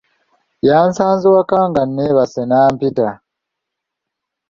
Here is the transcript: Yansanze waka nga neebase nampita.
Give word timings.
Yansanze 0.67 1.27
waka 1.35 1.59
nga 1.69 1.81
neebase 1.85 2.41
nampita. 2.49 3.09